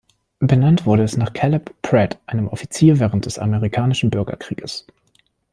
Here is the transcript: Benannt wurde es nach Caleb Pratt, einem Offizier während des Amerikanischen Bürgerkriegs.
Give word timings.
Benannt 0.39 0.87
wurde 0.87 1.03
es 1.03 1.15
nach 1.15 1.31
Caleb 1.31 1.79
Pratt, 1.83 2.17
einem 2.25 2.47
Offizier 2.47 2.97
während 2.99 3.27
des 3.27 3.37
Amerikanischen 3.37 4.09
Bürgerkriegs. 4.09 4.87